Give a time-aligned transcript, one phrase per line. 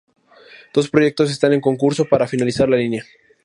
[0.73, 3.05] Dos proyectos están en concurso para finalizar la línea.